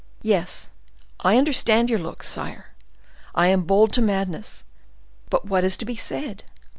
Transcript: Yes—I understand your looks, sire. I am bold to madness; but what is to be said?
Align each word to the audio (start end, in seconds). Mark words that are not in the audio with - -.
Yes—I 0.23 1.37
understand 1.37 1.87
your 1.87 1.99
looks, 1.99 2.27
sire. 2.27 2.73
I 3.35 3.49
am 3.49 3.65
bold 3.65 3.93
to 3.93 4.01
madness; 4.01 4.63
but 5.29 5.45
what 5.45 5.63
is 5.63 5.77
to 5.77 5.85
be 5.85 5.95
said? 5.95 6.43